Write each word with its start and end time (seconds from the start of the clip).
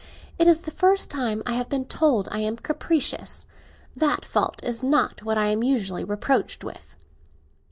It 0.39 0.47
is 0.47 0.61
the 0.61 0.71
first 0.71 1.11
time 1.11 1.43
I 1.45 1.53
have 1.53 1.69
been 1.69 1.85
told 1.85 2.27
I 2.31 2.39
am 2.39 2.55
capricious. 2.57 3.45
That 3.95 4.25
fault 4.25 4.59
is 4.63 4.81
not 4.81 5.21
what 5.21 5.37
I 5.37 5.49
am 5.49 5.61
usually 5.61 6.03
reproached 6.03 6.63
with." 6.63 6.97